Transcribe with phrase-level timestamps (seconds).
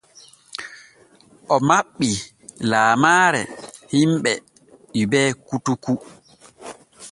[1.53, 2.15] O maɓɓii
[2.69, 3.41] laamaare
[3.91, 4.31] hiɓɓe
[4.95, 5.97] Hubert koutoukou.